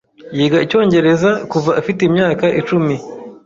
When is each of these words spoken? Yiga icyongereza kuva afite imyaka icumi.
Yiga 0.37 0.57
icyongereza 0.65 1.29
kuva 1.51 1.71
afite 1.79 1.99
imyaka 2.09 2.45
icumi. 2.59 2.95